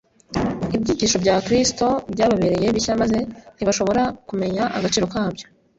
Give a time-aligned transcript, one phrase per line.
[0.75, 3.17] Ibyigisho bya Kristo byababereye bishya, maze
[3.55, 5.45] ntibashobora kumenya agaciro kabyo.